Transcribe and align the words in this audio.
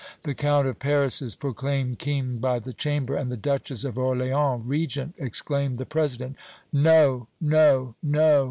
"The 0.23 0.33
Count 0.33 0.65
of 0.65 0.79
Paris 0.79 1.21
is 1.21 1.35
proclaimed 1.35 1.99
King 1.99 2.39
by 2.39 2.57
the 2.57 2.73
Chamber 2.73 3.15
and 3.15 3.31
the 3.31 3.37
Duchess 3.37 3.83
of 3.83 3.97
Orléans 3.99 4.63
Regent!' 4.65 5.13
exclaimed 5.19 5.77
the 5.77 5.85
President. 5.85 6.37
"No 6.73 7.27
no 7.39 7.93
no!" 8.01 8.39